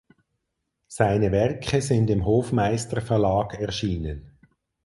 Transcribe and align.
Seine 0.87 1.31
Werke 1.31 1.79
sind 1.79 2.09
im 2.09 2.25
Hofmeister 2.25 3.01
Verlag 3.01 3.59
erschienen. 3.59 4.35